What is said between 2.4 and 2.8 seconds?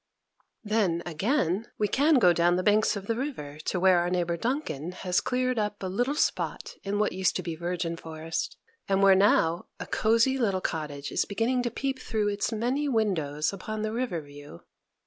the